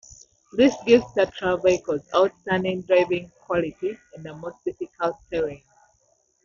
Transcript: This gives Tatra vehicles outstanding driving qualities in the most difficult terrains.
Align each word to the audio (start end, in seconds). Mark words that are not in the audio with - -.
This 0.53 0.75
gives 0.83 1.05
Tatra 1.13 1.61
vehicles 1.61 2.01
outstanding 2.15 2.81
driving 2.81 3.29
qualities 3.39 3.99
in 4.17 4.23
the 4.23 4.33
most 4.35 4.57
difficult 4.65 5.15
terrains. 5.31 5.61